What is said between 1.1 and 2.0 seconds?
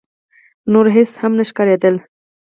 هم نه ښکارېدل.